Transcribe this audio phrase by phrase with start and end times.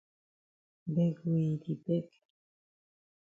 [0.93, 2.07] Beg wey yi di beg.